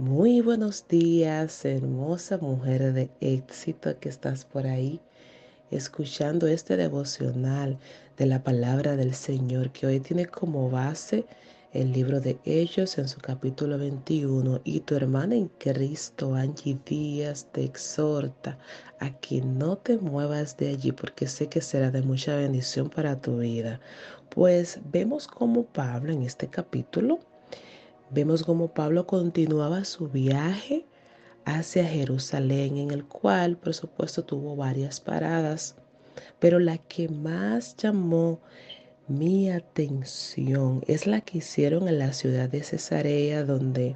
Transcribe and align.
Muy 0.00 0.40
buenos 0.40 0.88
días, 0.88 1.62
hermosa 1.66 2.38
mujer 2.38 2.94
de 2.94 3.10
éxito 3.20 4.00
que 4.00 4.08
estás 4.08 4.46
por 4.46 4.66
ahí 4.66 4.98
escuchando 5.70 6.46
este 6.46 6.78
devocional 6.78 7.78
de 8.16 8.24
la 8.24 8.42
palabra 8.42 8.96
del 8.96 9.12
Señor 9.12 9.72
que 9.72 9.86
hoy 9.86 10.00
tiene 10.00 10.24
como 10.24 10.70
base 10.70 11.26
el 11.74 11.92
libro 11.92 12.18
de 12.18 12.38
Hechos 12.46 12.96
en 12.96 13.08
su 13.08 13.20
capítulo 13.20 13.76
21 13.76 14.62
y 14.64 14.80
tu 14.80 14.94
hermana 14.94 15.34
en 15.34 15.48
Cristo, 15.58 16.34
Angie 16.34 16.78
Díaz, 16.86 17.48
te 17.52 17.62
exhorta 17.62 18.56
a 19.00 19.10
que 19.10 19.42
no 19.42 19.76
te 19.76 19.98
muevas 19.98 20.56
de 20.56 20.70
allí 20.70 20.92
porque 20.92 21.26
sé 21.26 21.50
que 21.50 21.60
será 21.60 21.90
de 21.90 22.00
mucha 22.00 22.36
bendición 22.36 22.88
para 22.88 23.20
tu 23.20 23.40
vida. 23.40 23.80
Pues 24.30 24.80
vemos 24.90 25.26
como 25.26 25.66
Pablo 25.66 26.10
en 26.10 26.22
este 26.22 26.48
capítulo 26.48 27.20
Vemos 28.12 28.42
como 28.42 28.74
Pablo 28.74 29.06
continuaba 29.06 29.84
su 29.84 30.08
viaje 30.08 30.84
hacia 31.44 31.84
Jerusalén, 31.84 32.76
en 32.76 32.90
el 32.90 33.04
cual, 33.04 33.56
por 33.56 33.72
supuesto, 33.72 34.24
tuvo 34.24 34.56
varias 34.56 35.00
paradas, 35.00 35.76
pero 36.40 36.58
la 36.58 36.78
que 36.78 37.08
más 37.08 37.76
llamó 37.76 38.40
mi 39.06 39.48
atención 39.48 40.82
es 40.88 41.06
la 41.06 41.20
que 41.20 41.38
hicieron 41.38 41.86
en 41.86 42.00
la 42.00 42.12
ciudad 42.12 42.48
de 42.48 42.64
Cesarea, 42.64 43.44
donde 43.44 43.94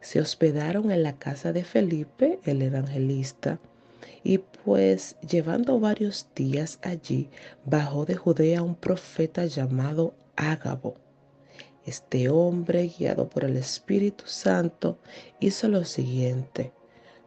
se 0.00 0.20
hospedaron 0.20 0.90
en 0.90 1.04
la 1.04 1.16
casa 1.16 1.52
de 1.52 1.62
Felipe, 1.62 2.40
el 2.42 2.62
evangelista, 2.62 3.60
y 4.24 4.38
pues 4.38 5.14
llevando 5.20 5.78
varios 5.78 6.26
días 6.34 6.80
allí, 6.82 7.30
bajó 7.64 8.06
de 8.06 8.16
Judea 8.16 8.62
un 8.62 8.74
profeta 8.74 9.46
llamado 9.46 10.14
Ágabo 10.34 11.05
este 11.86 12.28
hombre, 12.28 12.92
guiado 12.98 13.28
por 13.28 13.44
el 13.44 13.56
Espíritu 13.56 14.24
Santo, 14.26 14.98
hizo 15.40 15.68
lo 15.68 15.84
siguiente. 15.84 16.72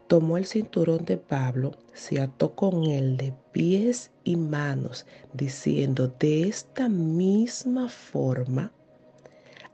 Tomó 0.08 0.38
el 0.38 0.46
cinturón 0.46 1.06
de 1.06 1.18
Pablo, 1.18 1.78
se 1.94 2.20
ató 2.20 2.56
con 2.56 2.84
él 2.84 3.16
de 3.16 3.34
pies 3.52 4.12
y 4.24 4.36
manos, 4.36 5.06
diciendo, 5.34 6.14
de 6.20 6.48
esta 6.48 6.90
misma 6.90 7.90
forma 7.90 8.72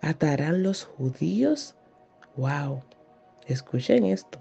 atarán 0.01 0.61
los 0.61 0.83
judíos. 0.83 1.75
¡Wow! 2.35 2.83
Escuchen 3.47 4.05
esto. 4.05 4.39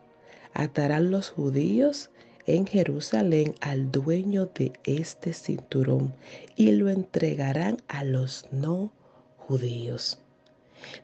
Atarán 0.53 1.11
los 1.11 1.31
judíos 1.31 2.11
en 2.47 2.67
Jerusalén 2.67 3.55
al 3.61 3.91
dueño 3.91 4.47
de 4.55 4.73
este 4.85 5.33
cinturón 5.33 6.15
y 6.55 6.73
lo 6.73 6.91
entregarán 6.91 7.79
a 7.89 8.05
los 8.05 8.47
no 8.53 8.93
judíos. 9.39 10.24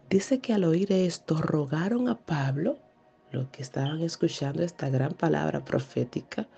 Dice 0.08 0.40
que 0.40 0.52
al 0.52 0.64
oír 0.64 0.92
esto 0.92 1.36
rogaron 1.40 2.08
a 2.08 2.18
Pablo, 2.18 2.78
los 3.30 3.48
que 3.50 3.62
estaban 3.62 4.00
escuchando 4.02 4.62
esta 4.62 4.88
gran 4.88 5.12
palabra 5.12 5.64
profética, 5.64 6.48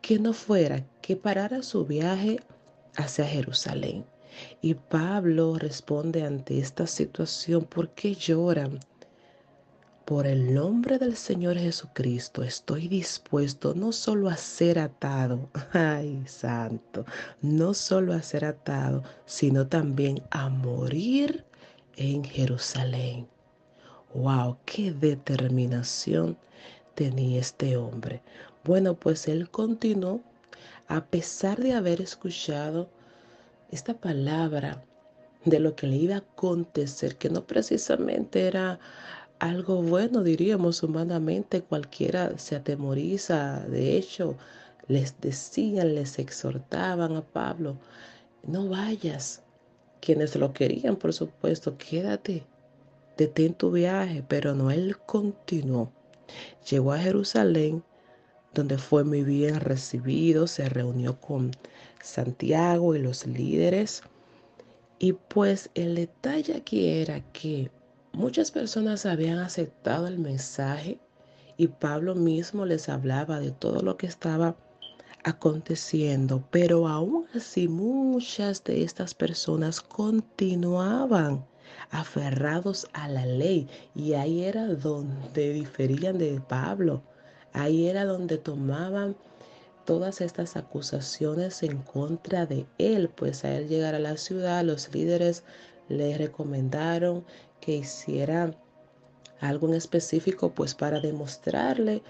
que 0.00 0.18
no 0.18 0.32
fuera, 0.32 0.84
que 1.00 1.16
parara 1.16 1.62
su 1.62 1.84
viaje 1.84 2.40
hacia 2.96 3.24
Jerusalén. 3.24 4.04
Y 4.60 4.74
Pablo 4.74 5.56
responde 5.58 6.24
ante 6.24 6.58
esta 6.58 6.86
situación, 6.86 7.64
¿por 7.64 7.90
qué 7.90 8.14
lloran? 8.14 8.80
Por 10.04 10.26
el 10.26 10.54
nombre 10.54 10.98
del 10.98 11.16
Señor 11.16 11.58
Jesucristo 11.58 12.42
estoy 12.42 12.88
dispuesto 12.88 13.74
no 13.74 13.92
solo 13.92 14.30
a 14.30 14.36
ser 14.36 14.78
atado, 14.78 15.50
ay 15.72 16.24
santo, 16.26 17.04
no 17.42 17.74
solo 17.74 18.14
a 18.14 18.22
ser 18.22 18.46
atado, 18.46 19.02
sino 19.26 19.66
también 19.66 20.22
a 20.30 20.48
morir 20.48 21.44
en 21.98 22.24
Jerusalén. 22.24 23.28
¡Wow! 24.14 24.56
¡Qué 24.64 24.92
determinación 24.92 26.38
tenía 26.94 27.40
este 27.40 27.76
hombre! 27.76 28.22
Bueno, 28.64 28.94
pues 28.94 29.28
él 29.28 29.50
continuó 29.50 30.20
a 30.86 31.04
pesar 31.04 31.58
de 31.58 31.74
haber 31.74 32.00
escuchado 32.00 32.88
esta 33.70 33.94
palabra 33.94 34.82
de 35.44 35.60
lo 35.60 35.74
que 35.74 35.86
le 35.86 35.96
iba 35.96 36.14
a 36.14 36.18
acontecer, 36.18 37.16
que 37.16 37.30
no 37.30 37.46
precisamente 37.46 38.46
era 38.46 38.78
algo 39.38 39.82
bueno, 39.82 40.22
diríamos 40.22 40.82
humanamente, 40.82 41.62
cualquiera 41.62 42.38
se 42.38 42.56
atemoriza. 42.56 43.60
De 43.68 43.96
hecho, 43.96 44.36
les 44.88 45.20
decían, 45.20 45.94
les 45.94 46.18
exhortaban 46.18 47.16
a 47.16 47.22
Pablo, 47.22 47.76
no 48.44 48.68
vayas, 48.68 49.42
quienes 50.00 50.36
lo 50.36 50.52
querían, 50.52 50.96
por 50.96 51.12
supuesto, 51.12 51.76
quédate, 51.76 52.44
detén 53.16 53.54
tu 53.54 53.70
viaje, 53.70 54.24
pero 54.26 54.54
no, 54.54 54.70
él 54.70 54.96
continuó. 54.98 55.92
Llegó 56.70 56.92
a 56.92 56.98
Jerusalén, 56.98 57.82
donde 58.54 58.78
fue 58.78 59.04
muy 59.04 59.22
bien 59.22 59.60
recibido, 59.60 60.46
se 60.46 60.68
reunió 60.68 61.20
con 61.20 61.52
Santiago 62.02 62.94
y 62.94 62.98
los 62.98 63.26
líderes. 63.26 64.02
Y 64.98 65.12
pues 65.12 65.70
el 65.74 65.94
detalle 65.94 66.56
aquí 66.56 66.88
era 66.88 67.20
que 67.32 67.70
muchas 68.12 68.50
personas 68.50 69.06
habían 69.06 69.38
aceptado 69.38 70.06
el 70.06 70.18
mensaje 70.18 70.98
y 71.56 71.68
Pablo 71.68 72.14
mismo 72.14 72.66
les 72.66 72.88
hablaba 72.88 73.40
de 73.40 73.50
todo 73.50 73.82
lo 73.82 73.96
que 73.96 74.06
estaba 74.06 74.56
aconteciendo, 75.28 76.42
pero 76.50 76.88
aún 76.88 77.26
así 77.34 77.68
muchas 77.68 78.64
de 78.64 78.82
estas 78.82 79.14
personas 79.14 79.80
continuaban 79.80 81.44
aferrados 81.90 82.88
a 82.92 83.08
la 83.08 83.26
ley 83.26 83.68
y 83.94 84.14
ahí 84.14 84.44
era 84.44 84.66
donde 84.66 85.52
diferían 85.52 86.18
de 86.18 86.40
Pablo, 86.40 87.02
ahí 87.52 87.86
era 87.88 88.04
donde 88.04 88.38
tomaban 88.38 89.16
todas 89.84 90.20
estas 90.20 90.56
acusaciones 90.56 91.62
en 91.62 91.78
contra 91.82 92.46
de 92.46 92.66
él, 92.78 93.08
pues 93.08 93.44
a 93.44 93.56
él 93.56 93.68
llegar 93.68 93.94
a 93.94 93.98
la 93.98 94.16
ciudad 94.16 94.64
los 94.64 94.92
líderes 94.94 95.44
le 95.88 96.16
recomendaron 96.18 97.24
que 97.60 97.76
hiciera 97.76 98.54
algo 99.40 99.68
en 99.68 99.74
específico 99.74 100.50
pues 100.50 100.74
para 100.74 101.00
demostrarle 101.00 102.02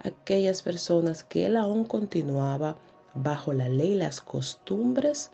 aquellas 0.00 0.62
personas 0.62 1.24
que 1.24 1.46
él 1.46 1.56
aún 1.56 1.84
continuaba 1.84 2.76
bajo 3.14 3.52
la 3.52 3.68
ley 3.68 3.94
las 3.94 4.20
costumbres 4.20 5.30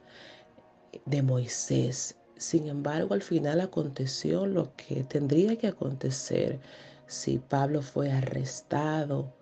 de 1.06 1.22
Moisés. 1.22 2.16
Sin 2.36 2.68
embargo, 2.68 3.14
al 3.14 3.22
final 3.22 3.60
aconteció 3.60 4.46
lo 4.46 4.74
que 4.76 5.04
tendría 5.04 5.56
que 5.56 5.68
acontecer 5.68 6.58
si 7.06 7.38
Pablo 7.38 7.82
fue 7.82 8.10
arrestado, 8.12 9.32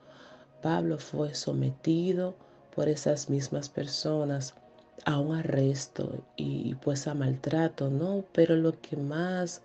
Pablo 0.63 0.99
fue 0.99 1.35
sometido 1.35 2.35
por 2.75 2.89
esas 2.89 3.29
mismas 3.29 3.69
personas 3.69 4.55
a 5.05 5.19
un 5.19 5.37
arresto 5.37 6.25
y 6.37 6.75
pues 6.77 7.07
a 7.07 7.15
maltrato, 7.15 7.91
¿no? 7.91 8.25
Pero 8.33 8.57
lo 8.57 8.81
que 8.81 8.97
más 8.97 9.63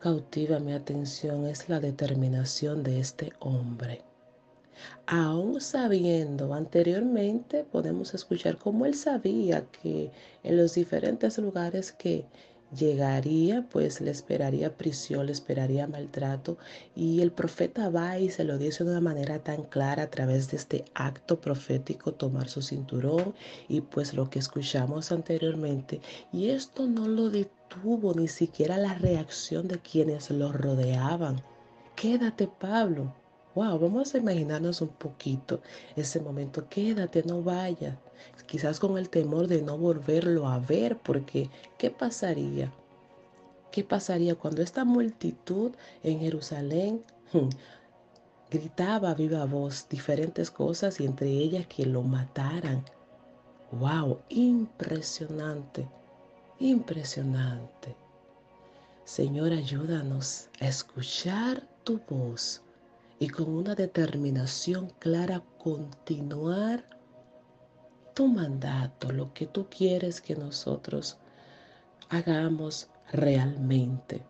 cautiva 0.00 0.58
mi 0.58 0.72
atención 0.72 1.46
es 1.46 1.68
la 1.68 1.78
determinación 1.78 2.82
de 2.82 3.00
este 3.00 3.32
hombre. 3.38 4.02
Aún 5.06 5.60
sabiendo 5.60 6.54
anteriormente, 6.54 7.64
podemos 7.64 8.14
escuchar 8.14 8.56
cómo 8.56 8.86
él 8.86 8.94
sabía 8.94 9.66
que 9.66 10.10
en 10.42 10.56
los 10.56 10.74
diferentes 10.74 11.36
lugares 11.36 11.92
que 11.92 12.24
llegaría, 12.76 13.66
pues 13.70 14.00
le 14.00 14.10
esperaría 14.10 14.76
prisión, 14.76 15.26
le 15.26 15.32
esperaría 15.32 15.86
maltrato. 15.86 16.58
Y 16.94 17.20
el 17.22 17.32
profeta 17.32 17.88
va 17.90 18.18
y 18.18 18.30
se 18.30 18.44
lo 18.44 18.58
dice 18.58 18.84
de 18.84 18.90
una 18.90 19.00
manera 19.00 19.38
tan 19.40 19.64
clara 19.64 20.04
a 20.04 20.10
través 20.10 20.50
de 20.50 20.56
este 20.56 20.84
acto 20.94 21.40
profético, 21.40 22.12
tomar 22.12 22.48
su 22.48 22.62
cinturón 22.62 23.34
y 23.68 23.80
pues 23.80 24.14
lo 24.14 24.30
que 24.30 24.38
escuchamos 24.38 25.12
anteriormente. 25.12 26.00
Y 26.32 26.50
esto 26.50 26.86
no 26.86 27.08
lo 27.08 27.30
detuvo 27.30 28.14
ni 28.14 28.28
siquiera 28.28 28.76
la 28.76 28.94
reacción 28.94 29.68
de 29.68 29.78
quienes 29.78 30.30
lo 30.30 30.52
rodeaban. 30.52 31.42
Quédate, 31.96 32.48
Pablo. 32.48 33.14
Wow, 33.54 33.78
vamos 33.78 34.14
a 34.14 34.18
imaginarnos 34.18 34.80
un 34.80 34.88
poquito 34.88 35.60
ese 35.96 36.20
momento. 36.20 36.68
Quédate, 36.68 37.22
no 37.24 37.42
vayas. 37.42 37.96
Quizás 38.46 38.80
con 38.80 38.98
el 38.98 39.08
temor 39.08 39.46
de 39.46 39.62
no 39.62 39.78
volverlo 39.78 40.48
a 40.48 40.58
ver, 40.58 40.98
porque 40.98 41.50
¿qué 41.78 41.90
pasaría? 41.90 42.72
¿Qué 43.70 43.84
pasaría 43.84 44.34
cuando 44.34 44.62
esta 44.62 44.84
multitud 44.84 45.72
en 46.02 46.18
Jerusalén 46.20 47.04
hmm, 47.32 47.48
gritaba 48.50 49.10
a 49.10 49.14
viva 49.14 49.44
voz 49.44 49.88
diferentes 49.88 50.50
cosas 50.50 51.00
y 51.00 51.06
entre 51.06 51.28
ellas 51.28 51.66
que 51.68 51.86
lo 51.86 52.02
mataran? 52.02 52.84
¡Wow! 53.70 54.18
Impresionante, 54.28 55.88
impresionante. 56.58 57.94
Señor, 59.04 59.52
ayúdanos 59.52 60.48
a 60.60 60.66
escuchar 60.66 61.66
tu 61.84 62.00
voz 62.08 62.62
y 63.20 63.28
con 63.28 63.54
una 63.54 63.74
determinación 63.74 64.90
clara 64.98 65.42
continuar 65.58 66.99
tu 68.20 68.28
mandato, 68.28 69.10
lo 69.12 69.32
que 69.32 69.46
tú 69.46 69.66
quieres 69.70 70.20
que 70.20 70.36
nosotros 70.36 71.16
hagamos 72.10 72.90
realmente. 73.12 74.22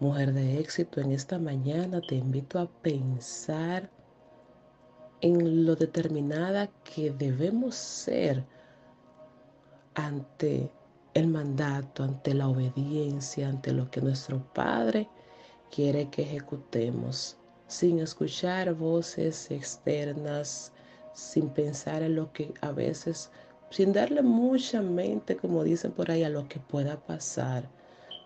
Mujer 0.00 0.32
de 0.32 0.58
éxito, 0.58 1.00
en 1.00 1.12
esta 1.12 1.38
mañana 1.38 2.00
te 2.00 2.16
invito 2.16 2.58
a 2.58 2.66
pensar 2.66 3.88
en 5.20 5.64
lo 5.64 5.76
determinada 5.76 6.66
que 6.82 7.12
debemos 7.12 7.76
ser 7.76 8.44
ante 9.94 10.68
el 11.14 11.28
mandato, 11.28 12.02
ante 12.02 12.34
la 12.34 12.48
obediencia, 12.48 13.50
ante 13.50 13.72
lo 13.72 13.88
que 13.88 14.00
nuestro 14.00 14.44
Padre 14.52 15.08
quiere 15.70 16.10
que 16.10 16.22
ejecutemos, 16.22 17.38
sin 17.68 18.00
escuchar 18.00 18.74
voces 18.74 19.48
externas, 19.52 20.73
sin 21.14 21.48
pensar 21.50 22.02
en 22.02 22.16
lo 22.16 22.32
que 22.32 22.52
a 22.60 22.72
veces, 22.72 23.30
sin 23.70 23.92
darle 23.92 24.22
mucha 24.22 24.82
mente, 24.82 25.36
como 25.36 25.64
dicen 25.64 25.92
por 25.92 26.10
ahí, 26.10 26.24
a 26.24 26.28
lo 26.28 26.48
que 26.48 26.60
pueda 26.60 26.96
pasar, 27.06 27.70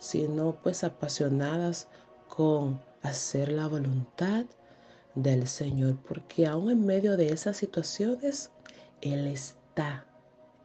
sino 0.01 0.57
pues 0.63 0.85
apasionadas 0.85 1.89
con 2.29 2.81
hacer 3.03 3.51
la 3.51 3.69
voluntad 3.69 4.47
del 5.15 5.47
Señor, 5.47 5.97
porque 6.07 6.47
aún 6.47 6.71
en 6.71 6.85
medio 6.85 7.17
de 7.17 7.33
esas 7.33 7.57
situaciones, 7.57 8.51
Él 9.01 9.27
está, 9.27 10.07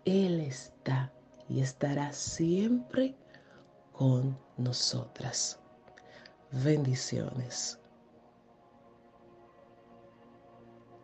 Él 0.05 0.39
está 0.39 1.11
y 1.49 1.61
estará 1.61 2.13
siempre 2.13 3.15
con 3.91 4.37
nosotras. 4.57 5.59
Bendiciones. 6.51 7.79